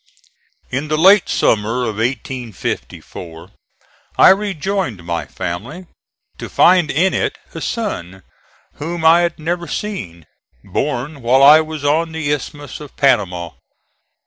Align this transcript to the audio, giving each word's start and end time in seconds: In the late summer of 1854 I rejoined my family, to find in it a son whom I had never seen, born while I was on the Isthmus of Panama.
In 0.71 0.87
the 0.87 0.97
late 0.97 1.29
summer 1.29 1.83
of 1.83 1.97
1854 1.97 3.51
I 4.17 4.29
rejoined 4.29 5.03
my 5.03 5.27
family, 5.27 5.85
to 6.39 6.49
find 6.49 6.89
in 6.89 7.13
it 7.13 7.37
a 7.53 7.61
son 7.61 8.23
whom 8.77 9.05
I 9.05 9.19
had 9.19 9.37
never 9.37 9.67
seen, 9.67 10.25
born 10.63 11.21
while 11.21 11.43
I 11.43 11.61
was 11.61 11.85
on 11.85 12.13
the 12.13 12.31
Isthmus 12.33 12.79
of 12.79 12.97
Panama. 12.97 13.51